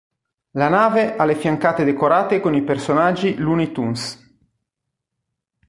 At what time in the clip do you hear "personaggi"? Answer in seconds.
2.63-3.35